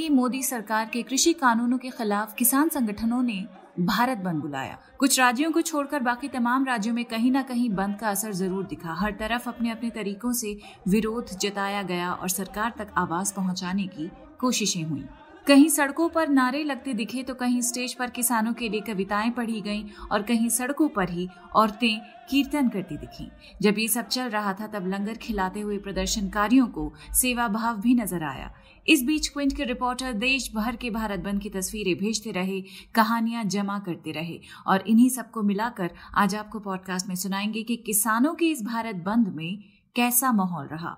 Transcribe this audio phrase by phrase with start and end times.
[0.00, 3.44] की मोदी सरकार के कृषि कानूनों के खिलाफ किसान संगठनों ने
[3.80, 7.98] भारत बंद बुलाया। कुछ राज्यों को छोड़कर बाकी तमाम राज्यों में कहीं ना कहीं बंद
[7.98, 10.56] का असर ज़रूर दिखा। हर तरफ़ अपने अपने तरीकों से
[10.88, 14.10] विरोध जताया गया और सरकार तक आवाज़ पहुँचाने की
[14.40, 15.04] कोशिशें हुई।
[15.46, 19.60] कहीं सड़कों पर नारे लगते दिखे तो कहीं स्टेज पर किसानों के लिए कविताएँ पढ़ी
[19.60, 23.26] गईं और कहीं सड़कों पर ही औरतें कीर्तन करती दिखीं।
[23.62, 27.94] जब ये सब चल रहा था तब लंगर खिलाते हुए प्रदर्शनकारियों को सेवा भाव भी
[27.94, 28.52] नज़र आया।
[28.88, 32.60] इस बीच क्विंट के रिपोर्टर देश भर के भारत बंद की तस्वीरें भेजते रहे,
[32.94, 38.34] कहानियाँ जमा करते रहे और इन्हीं सबको मिलाकर आज आपको पॉडकास्ट में सुनाएँगे कि किसानों
[38.34, 39.58] के इस भारत बंद में
[39.96, 40.96] कैसा माहौल रहा।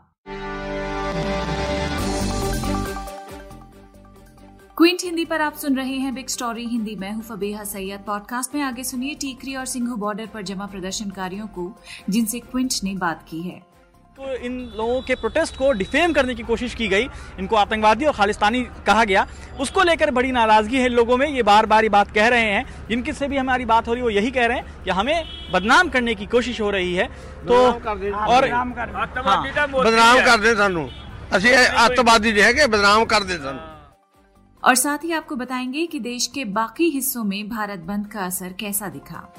[4.77, 8.55] क्विंट हिंदी पर आप सुन रहे हैं बिग स्टोरी हिंदी। मैं हूँ फबेहा सैयद। पॉडकास्ट
[8.55, 11.65] में आगे सुनिए टीकरी और सिंघू बॉर्डर पर जमा प्रदर्शनकारियों को
[12.10, 13.59] जिनसे क्विंट ने बात की है।
[14.16, 17.07] तो इन लोगों के प्रोटेस्ट को डिफेम करने की कोशिश की गई।
[17.38, 19.27] इनको आतंकवादी और खालिस्तानी कहा गया।
[19.61, 22.87] उसको लेकर बड़ी नाराज़गी है लोगों में ये बार बार ये बात कह रहे हैं।
[22.89, 25.24] जिनके से भी हमारी बात हो रही है वो यही कह रहे हैं कि हमें
[25.52, 27.07] बदनाम करने की कोशिश हो रही है।
[27.43, 30.89] तो और बदनाम कर दे। सू
[31.85, 33.71] अतवादी जो है बदनाम कर दे सू
[34.65, 38.52] और साथ ही आपको बताएँगे कि देश के बाकी हिस्सों में भारत बंद का असर
[38.52, 39.32] कैसा दिखा।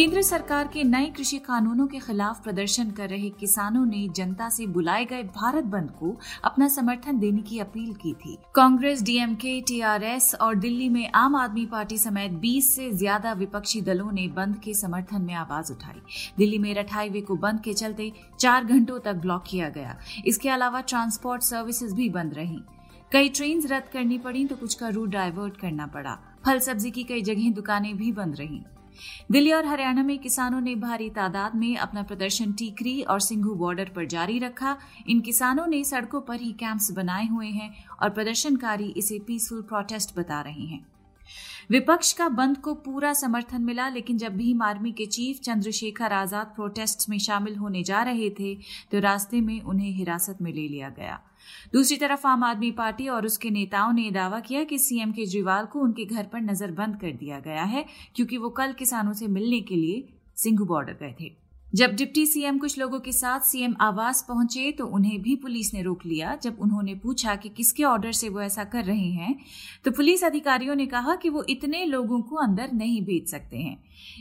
[0.00, 4.66] केंद्र सरकार के नए कृषि कानूनों के खिलाफ प्रदर्शन कर रहे किसानों ने जनता से
[4.66, 10.34] बुलाए गए भारत बंद को अपना समर्थन देने की अपील की थी। कांग्रेस, डीएमके, टीआरएस
[10.34, 14.74] और दिल्ली में आम आदमी पार्टी समेत 20 से ज़्यादा विपक्षी दलों ने बंद के
[14.74, 16.00] समर्थन में आवाज़ उठाई।
[16.38, 20.80] दिल्ली मेरठ हाईवे को बंद के चलते चार घंटों तक ब्लॉक किया गया। इसके अलावा
[20.80, 22.60] ट्रांसपोर्ट सर्विसेज़ भी बंद रही।
[23.12, 27.04] कई ट्रेन रद्द करनी पड़ी तो कुछ का रूट डाइवर्ट करना पड़ा। फल सब्ज़ी की
[27.04, 28.62] कई जगह दुकानें भी बंद रहीं।
[29.30, 33.90] दिल्ली और हरियाणा में किसानों ने भारी तादाद में अपना प्रदर्शन टीकरी और सिंघू बॉर्डर
[33.96, 34.76] पर जारी रखा।
[35.08, 40.16] इन किसानों ने सड़कों पर ही कैंप्स बनाए हुए हैं और प्रदर्शनकारी इसे पीसफुल प्रोटेस्ट
[40.18, 40.86] बता रहे हैं।
[41.70, 46.46] विपक्ष का बंद को पूरा समर्थन मिला, लेकिन जब भीम आर्मी के चीफ चंद्रशेखर आज़ाद
[46.46, 48.54] प्रोटेस्ट में शामिल होने जा रहे थे
[48.92, 51.20] तो रास्ते में उन्हें हिरासत में ले लिया गया।
[51.72, 55.80] दूसरी तरफ़ आम आदमी पार्टी और उसके नेताओं ने दावा किया कि सीएम केजरीवाल को
[55.80, 57.84] उनके घर पर नजरबंद कर दिया गया है,
[58.14, 61.32] क्योंकि वो कल किसानों से मिलने के लिए सिंघू बॉर्डर गए थे।
[61.72, 65.82] जब डिप्टी सीएम कुछ लोगों के साथ सीएम आवास पहुँचे तो उन्हें भी पुलिस ने
[65.82, 69.34] रोक लिया। जब उन्होंने पूछा कि किसके ऑर्डर से वो ऐसा कर रहे हैं
[69.84, 73.76] तो पुलिस अधिकारियों ने कहा कि वो इतने लोगों को अंदर नहीं भेज सकते हैं।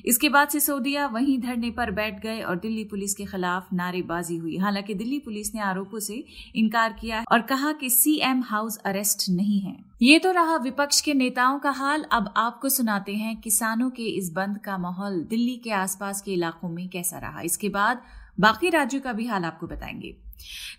[0.05, 4.57] इसके बाद सिसोदिया वहीं धरने पर बैठ गए और दिल्ली पुलिस के खिलाफ नारेबाजी हुई।
[4.57, 6.23] हालाँकि दिल्ली पुलिस ने आरोपों से
[6.55, 11.13] इनकार किया और कहा कि सीएम हाउस अरेस्ट नहीं है। ये तो रहा विपक्ष के
[11.13, 15.71] नेताओं का हाल। अब आपको सुनाते हैं किसानों के इस बंद का माहौल, दिल्ली के
[15.71, 18.01] आसपास के इलाकों में कैसा रहा। इसके बाद
[18.39, 20.15] बाकी राज्यों का भी हाल आपको बताएँगे।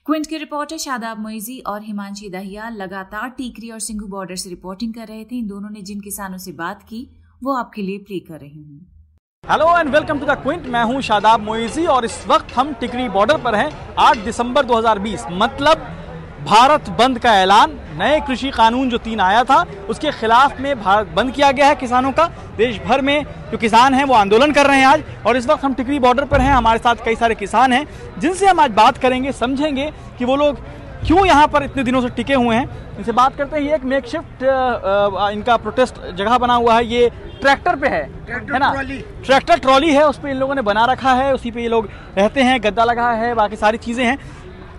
[0.06, 4.94] क्विंट के रिपोर्टर शादाब मोइजी और हिमांशी दहिया लगातार टीकरी और सिंघू बॉर्डर से रिपोर्टिंग
[4.94, 7.06] कर रहे थे। इन दोनों ने जिन किसानों से बात की,
[7.42, 8.86] वो आपके लिए प्ले कर रही हूँ।
[9.44, 13.08] Hello and welcome to the Quint मैं हूँ शादाब मोइजी और इस वक्त हम टिकरी
[13.10, 13.70] बॉर्डर पर हैं।
[14.00, 15.99] 8 दिसंबर 2020 मतलब
[16.40, 21.06] भारत बंद का ऐलान नए कृषि कानून जो तीन आया था उसके खिलाफ में भारत
[21.16, 24.66] बंद किया गया है किसानों का। देश भर में जो किसान हैं वो आंदोलन कर
[24.66, 27.34] रहे हैं आज। और इस वक्त हम टिकरी बॉर्डर पर हैं हमारे साथ कई सारे
[27.36, 27.86] किसान हैं
[28.20, 30.58] जिनसे हम आज बात करेंगे समझेंगे कि वो लोग
[31.06, 33.84] क्यों यहाँ पर इतने दिनों से टिके हुए हैं। इनसे बात करते हैं ये एक
[33.84, 37.08] मेक शिफ्ट इनका प्रोटेस्ट जगह बना हुआ है ये
[37.40, 38.72] ट्रैक्टर पे है है ना?
[39.24, 41.88] ट्रैक्टर ट्रॉली है उस पर इन लोगों ने बना रखा है उसी पे ये लोग
[42.18, 44.18] रहते हैं गद्दा लगा है बाकी सारी चीज़ें हैं।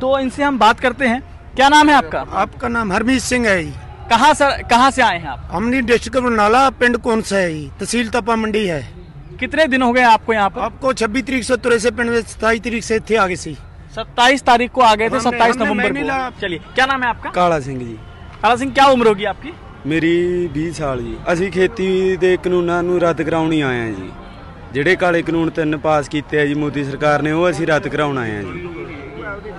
[0.01, 1.22] तो इनसे हम बात करते हैं।
[1.56, 3.72] क्या नाम है आपका आपका नाम हरमीत ਸਿੰਘ ਹੈ ਜੀ
[4.10, 7.62] कहाँ सर कहाँ से आए हैं आप हमनी डिस्ट्रिक्ट बरनाला पिंड कौन सा है जी
[7.78, 8.76] तहसील तपा मंडी है
[9.41, 12.19] कितने दिन हो गए आपको यहाँ पर आपको 26 तरीक से तुरे से पिंड में
[12.26, 13.54] 27 तरीक से थे आगे से
[13.97, 16.86] सत्ताईस तारीख को आ गए थे हमने- सत्ताईस हमने नवंबर मैंने ला- को चलिए क्या
[16.86, 17.97] नाम है आपका ਕਾਲਾ ਸਿੰਘ ਜੀ
[18.38, 19.53] काला सिंह क्या उम्र होगी आपकी
[19.88, 20.15] ਮੇਰੀ
[20.54, 24.09] 20 ਸਾਲ ਜੀ ਅਸੀਂ ਖੇਤੀ ਦੇ ਕਾਨੂੰਨਾਂ ਨੂੰ ਰੱਦ ਕਰਾਉਣ ਹੀ ਆਏ ਆ ਜੀ
[24.72, 28.18] ਜਿਹੜੇ ਕਾਲੇ ਕਾਨੂੰਨ ਤਿੰਨ ਪਾਸ ਕੀਤੇ ਆ ਜੀ ਮੋਦੀ ਸਰਕਾਰ ਨੇ ਉਹ ਅਸੀਂ ਰੱਦ ਕਰਾਉਣ
[28.18, 28.79] ਆਏ ਆ ਜੀ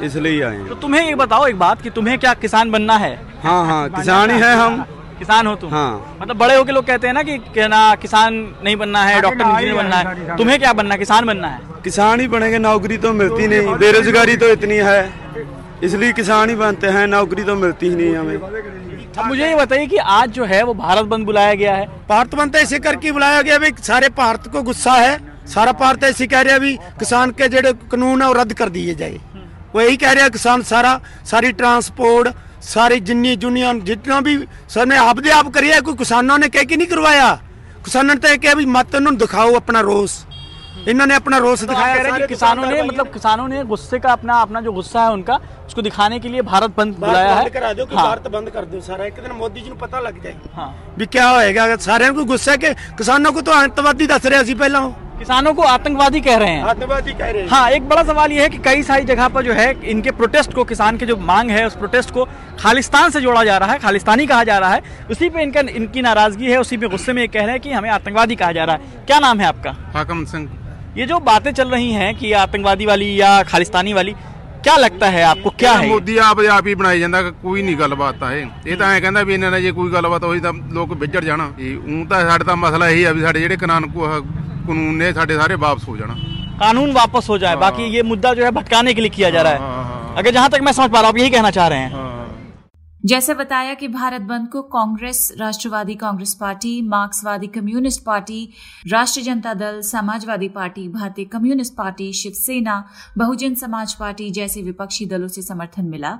[0.05, 3.15] इसलिए आए तो तुम्हें ये बताओ एक बात कि तुम्हें क्या किसान बनना है?
[3.43, 4.83] हाँ हाँ किसान ही है हम।
[5.19, 5.71] किसान हो तुम?
[5.71, 7.37] हाँ। मतलब बड़े होके लोग कहते हैं ना कि
[7.69, 8.35] ना किसान
[8.65, 9.97] नहीं बनना है हाँ, डॉक्टर हाँ, इंजीनियर हाँ, बनना
[10.31, 11.61] है। तुम्हें क्या बनना किसान बनना है?
[11.85, 15.01] किसान ही बनेंगे नौकरी तो मिलती नहीं। बेरोजगारी तो इतनी है।
[15.85, 18.37] इसलिए किसान ही बनते हैं नौकरी तो मिलती ही नहीं हमें।
[19.19, 22.35] अब मुझे ये बताइए कि आज जो है वो भारत बंद बुलाया गया है। भारत
[22.35, 26.27] बंद तो ऐसे करके बुलाया गया भाई सारे भारत को गुस्सा है। सारा भारत ऐसे
[26.27, 29.19] कह रहा भी किसान के जेडे कानून है वो रद्द कर दिए जाए।
[29.74, 32.34] ਉਹ ਇਹੀ ਕਹਿ ਰਿਹਾ ਕਿਸਾਨ ਸਾਰਾ ਸਾਰੀ ਟਰਾਂਸਪੋਰਟ
[32.64, 34.38] ਸਾਰੀ ਜਿੰਨੀ ਯੂਨੀਅਨ ਜਿੰਨਾ ਵੀ
[34.70, 37.38] ਸਰ ਨੇ ਆਪਦੇ ਆਪ ਕਰਿਆ ਕੋਈ ਕਿਸਾਨਾਂ ਨੇ ਕਹਿ ਕੇ ਨਹੀਂ ਕਰਵਾਇਆ
[37.84, 40.24] ਕਿਸਾਨਾਂ ਨੇ ਤਾਂ ਇਹ ਕਿਹਾ ਵੀ ਮਤ ਨੂੰ ਦਿਖਾਓ ਆਪਣਾ ਰੋਸ
[40.80, 42.86] ਇਹਨਾਂ ਨੇ अपना रोष तो आप दिखाया कह रहे हैं सारे कि किसानों ने दुकानदार
[42.88, 45.36] मतलब किसानों ने गुस्से का अपना अपना जो गुस्सा है उनका
[45.66, 48.28] उसको दिखाने के लिए भारत बंद भाई बुलाया बंद है करा दो कि हाँ, भारत
[48.30, 51.20] बंद कर दो सारा एक दिन मोदी जी ਨੂੰ ਪਤਾ ਲੱਗ ਜਾਏ हाँ। ਵੀ ਕੀ
[51.22, 54.94] ਹੋਏਗਾ ਸਾਰਿਆਂ ਨੂੰ ਗੁੱਸਾ ਹੈ ਕਿ ਕਿਸਾਨਾਂ को तो आतंकवादी ਦੱਸ ਰਿਹਾ ਸੀ ਪਹਿਲਾਂ ਉਹ
[55.22, 58.42] किसानों को आतंकवादी कह रहे हैं आतंकवादी कह रहे हैं हाँ एक बड़ा सवाल ये
[58.42, 61.50] है कि कई सारी जगह पर जो है इनके प्रोटेस्ट को किसान के जो मांग
[61.52, 62.28] है उस प्रोटेस्ट को
[62.60, 66.02] खालिस्तान से जोड़ा जा रहा है खालिस्तानी कहा जा रहा है उसी पे इनका इनकी
[66.04, 68.64] नाराजगी है उसी पे गुस्से में ये कह रहे हैं कि हमें आतंकवादी कहा जा
[68.64, 70.48] रहा है क्या नाम है आपका हाकम सिंह
[70.98, 74.16] ये जो बातें चल रही हैं कि आतंकवादी वाली या खालिस्तानी वाली
[74.64, 75.90] क्या लगता है आपको क्या है ये?
[75.90, 79.24] ਮੋਦੀ ਆਪ ਆਪ ਹੀ ਬਣਾਈ ਜਾਂਦਾ ਕੋਈ ਨਹੀਂ ਗੱਲਬਾਤ ਤਾਂ ਇਹ ਇਹ ਤਾਂ ਐ ਕਹਿੰਦਾ
[79.24, 82.44] ਵੀ ਇਹਨਾਂ ਨਾਲ ਜੇ ਕੋਈ ਗੱਲਬਾਤ ਹੋਈ ਤਾਂ ਲੋਕ ਵਿਝੜ ਜਾਣਾ ਇਹ ਉਹ ਤਾਂ ਸਾਡੇ
[82.44, 83.88] ਤਾਂ ਮਸਲਾ ਇਹੀ ਆ ਵੀ ਸਾਡੇ ਜਿਹੜੇ ਕਾਨੂੰਨ
[84.67, 86.15] कानून ने साढ़े सारे वापस हो जाना।
[86.61, 89.43] कानून वापस हो जाए बाकी हाँ। ये मुद्दा जो है भटकाने के लिए किया जा
[89.43, 91.51] रहा है। हाँ, हाँ, अगर जहाँ तक मैं समझ पा रहा हूँ आप यही कहना
[91.51, 92.12] चाह रहे हैं।
[93.05, 98.49] जैसे बताया कि भारत बंद को Congress, Rashtrawadi Congress party, Marxwadi communist party,
[98.89, 102.89] Rashtriya Janata Dal, Samajwadi party, Bhartiya communist party, Shivsena,
[103.19, 106.19] Bahujan Samaj party जैसे विपक्षी दलों से समर्थन मिला।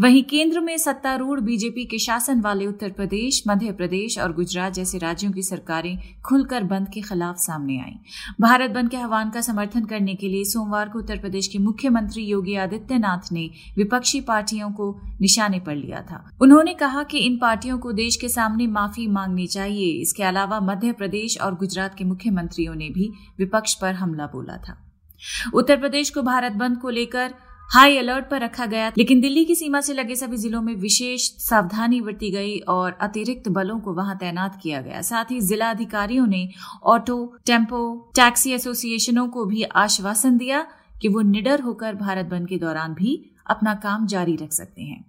[0.00, 4.98] वहीं केंद्र में सत्तारूढ़ बीजेपी के शासन वाले उत्तर प्रदेश, मध्य प्रदेश और गुजरात जैसे
[4.98, 7.98] राज्यों की सरकारें खुलकर बंद के खिलाफ सामने आई।
[8.40, 12.22] भारत बंद के आह्वान का समर्थन करने के लिए सोमवार को उत्तर प्रदेश के मुख्यमंत्री
[12.22, 17.78] योगी आदित्यनाथ ने विपक्षी पार्टियों को निशाने पर लिया था। उन्होंने कहा कि इन पार्टियों
[17.78, 22.74] को देश के सामने माफ़ी मांगनी चाहिए। इसके अलावा मध्य प्रदेश और गुजरात के मुख्यमंत्रियों
[22.74, 24.76] ने भी विपक्ष पर हमला बोला था।
[25.54, 27.34] उत्तर प्रदेश को भारत बंद को लेकर
[27.70, 31.28] हाई अलर्ट पर रखा गया, लेकिन दिल्ली की सीमा से लगे सभी जिलों में विशेष
[31.38, 36.26] सावधानी बरती गई और अतिरिक्त बलों को वहाँ तैनात किया गया। साथ ही जिला अधिकारियों
[36.26, 36.48] ने
[36.84, 40.66] ऑटो, टेंपो, टैक्सी एसोसिएशनों को भी आश्वासन दिया
[41.02, 45.04] कि वो निडर होकर भारत बंद के दौरान भी अपना काम जारी रख सकते हैं।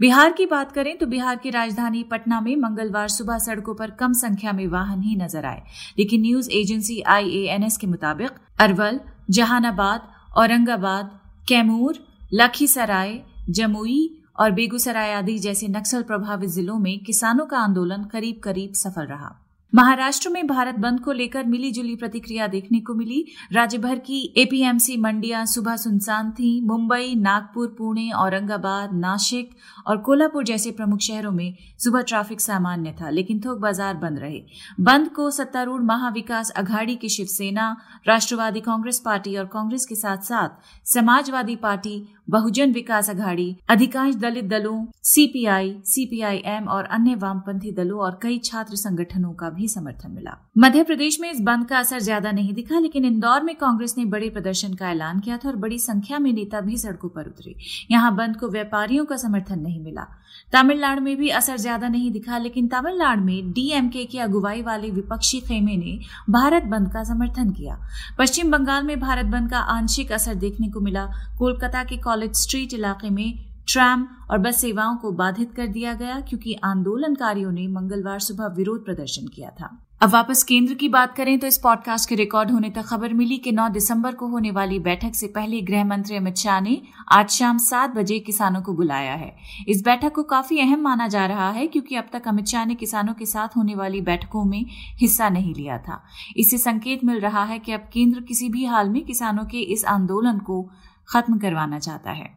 [0.00, 4.12] बिहार की बात करें तो बिहार की राजधानी पटना में मंगलवार सुबह सड़कों पर कम
[4.12, 5.62] संख्या में वाहन ही नज़र आए।
[5.98, 8.30] लेकिन न्यूज़ एजेंसी आईएएनएस के मुताबिक
[8.60, 9.00] अरवल,
[9.30, 11.98] जहानाबाद, औरंगाबाद, कैमूर,
[12.34, 13.20] लखीसराय,
[13.50, 19.06] जमुई और बेगूसराय आदि जैसे नक्सल प्रभावित जिलों में किसानों का आंदोलन करीब करीब सफल
[19.06, 19.41] रहा।
[19.72, 24.20] महाराष्ट्र में भारत बंद को लेकर मिली जुली प्रतिक्रिया देखने को मिली। राज्य भर की
[24.36, 29.54] एपीएमसी मंडियाँ सुबह सुनसान थी। मुंबई, नागपुर, पुणे, औरंगाबाद, नासिक
[29.86, 34.42] और कोल्हापुर जैसे प्रमुख शहरों में सुबह ट्रैफ़िक सामान्य था, लेकिन थोक बाज़ार बंद रहे।
[34.80, 37.76] बंद को सत्तारूढ़ महाविकास अघाड़ी की शिवसेना,
[38.06, 40.48] राष्ट्रवादी कांग्रेस पार्टी और कांग्रेस के साथ साथ
[40.86, 48.18] समाजवादी पार्टी बहुजन विकास अघाड़ी अधिकांश दलित दलों सीपीआई सीपीआईएम और अन्य वामपंथी दलों और
[48.22, 52.32] कई छात्र संगठनों का भी समर्थन मिला। मध्य प्रदेश में इस बंद का असर ज़्यादा
[52.32, 55.78] नहीं दिखा, लेकिन इंदौर में कांग्रेस ने बड़े प्रदर्शन का ऐलान किया था और बड़ी
[55.80, 57.54] संख्या में नेता भी सड़कों पर उतरे।
[57.90, 60.06] यहाँ बंद को व्यापारियों का समर्थन नहीं मिला।
[60.52, 65.40] तमिलनाडु में भी असर ज़्यादा नहीं दिखा, लेकिन तमिलनाडु में डीएमके की अगुवाई वाले विपक्षी
[65.40, 65.98] खेमे ने
[66.30, 67.78] भारत बंद का समर्थन किया।
[68.18, 71.04] पश्चिम बंगाल में भारत बंद का आंशिक असर देखने को मिला।
[71.38, 73.32] कोलकाता के कॉलेज स्ट्रीट इलाके में
[73.68, 78.84] ट्रैम और बस सेवाओं को बाधित कर दिया गया क्योंकि आंदोलनकारियों ने मंगलवार सुबह विरोध
[78.84, 82.70] प्रदर्शन किया था। अब वापस केंद्र की बात करें तो इस पॉडकास्ट के रिकॉर्ड होने
[82.70, 86.36] तक खबर मिली कि 9 दिसंबर को होने वाली बैठक से पहले गृह मंत्री अमित
[86.36, 86.80] शाह ने
[87.12, 89.32] आज शाम सात बजे किसानों को बुलाया है।
[89.68, 92.74] इस बैठक को काफ़ी अहम माना जा रहा है क्योंकि अब तक अमित शाह ने
[92.74, 94.64] किसानों के साथ होने वाली बैठकों में
[95.00, 96.02] हिस्सा नहीं लिया था।
[96.36, 99.84] इससे संकेत मिल रहा है कि अब केंद्र किसी भी हाल में किसानों के इस
[99.84, 100.70] आंदोलन को
[101.12, 102.30] खत्म करवाना चाहता है।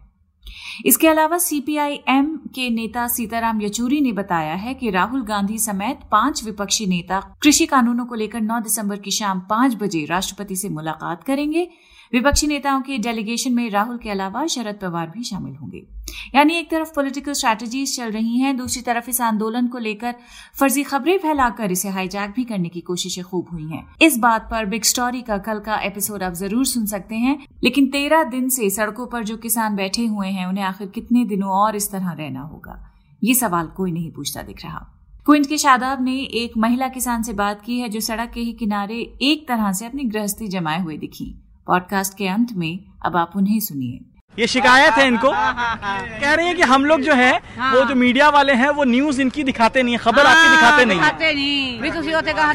[0.86, 6.44] इसके अलावा सीपीआईएम के नेता सीताराम येचूरी ने बताया है कि राहुल गांधी समेत पाँच
[6.44, 11.24] विपक्षी नेता कृषि कानूनों को लेकर 9 दिसंबर की शाम पाँच बजे राष्ट्रपति से मुलाकात
[11.24, 11.68] करेंगे।
[12.14, 15.95] विपक्षी नेताओं के डेलीगेशन में राहुल के अलावा शरद पवार भी शामिल होंगे।
[16.36, 20.16] यानी एक तरफ़ पॉलिटिकल स्ट्रैटेजीज चल रही हैं, दूसरी तरफ़ इस आंदोलन को लेकर
[20.60, 24.66] फर्जी खबरें फैलाकर इसे हाईजैक भी करने की कोशिशें खूब हुई हैं। इस बात पर
[24.66, 28.70] बिग स्टोरी का कल का एपिसोड आप ज़रूर सुन सकते हैं, लेकिन तेरह दिन से
[28.70, 32.42] सड़कों पर जो किसान बैठे हुए हैं, उन्हें आखिर कितने दिनों और इस तरह रहना
[32.42, 32.92] होगा?
[33.24, 34.92] ये सवाल कोई नहीं पूछता दिख रहा।
[35.26, 38.54] क्विंट के शादाब ने एक महिला किसान से बात की है, जो सड़क के ही
[38.54, 43.32] किनारे एक तरह से अपनी गृहस्थी जमाए हुए दिखी। पॉडकास्ट के अंत में अब आप
[43.36, 47.84] उन्हें सुनिए। ये शिकायत है इनको। कह रही है कि हम लोग जो है वो
[47.86, 51.06] जो मीडिया वाले हैं वो न्यूज़ इनकी दिखाते नहीं है खबर आपकी दिखाते नहीं है।
[51.06, 51.90] दिखाते नहीं। भी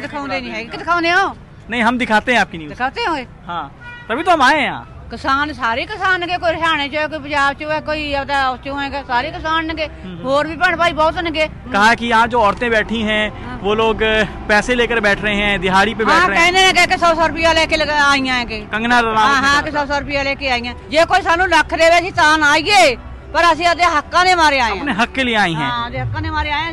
[0.01, 1.35] दिखाउने नहीं है। हो।
[1.69, 3.15] नहीं हम दिखाते हैं आपकी न्यूज़ दिखाते हो
[3.47, 3.63] हाँ
[4.09, 7.52] तभी तो हम आए यहाँ। ਕਿਸਾਨ ਸਾਰੇ ਕਿਸਾਨ ਨੇਗੇ ਕੋਈ ਹਰਿਆਣੇ ਚ ਹੈ ਕੋਈ ਪੰਜਾਬ
[7.54, 9.88] ਚ ਹੈ ਕੋਈ ਉਹਦਾ ਉਸ ਚੋਂ ਹੈਗਾ ਸਾਰੇ ਕਿਸਾਨ ਨੇਗੇ
[10.24, 13.20] ਹੋਰ ਵੀ ਭੈਣ ਭਾਈ ਬਹੁਤ ਨੇਗੇ कहा है कि यहाँ जो औरतें बैठी हैं
[13.62, 14.10] वो लोग अ,
[14.48, 17.10] पैसे लेकर बैठ रहे हैं दिहाड़ी पे ਹਾਂ बैठ रहे हैं ਕਹਿੰਦੇ ਨੇ ਕਿ 100
[17.12, 19.86] 100 ਰੁਪਿਆ ਲੈ ਕੇ ਲਗਾ ਆਈਆਂ ਹੈਗੇ कंगना ਹਾਂ रनावत ਹਾਂ ने ਕਿ कहा। 100
[19.86, 22.96] 100 ਰੁਪਿਆ ਲੈ ਕੇ ਆਈਆਂ ਜੇ ਕੋਈ ਸਾਨੂੰ ਲੱਖ ਦੇਵੇ ਅਸੀਂ ਤਾਂ ਨਾ ਆਈਏ
[23.32, 25.84] ਪਰ ਅਸੀਂ ਉਹਦੇ ਹੱਕਾਂ ਦੇ ਮਾਰੇ ਆਏ अपने ਹਾਂ हक के लिए आई हैं ਹਾਂ
[25.84, 26.72] ਉਹਦੇ ਹੱਕਾਂ ਦੇ ਮਾਰੇ ਆਏ ਹਾਂ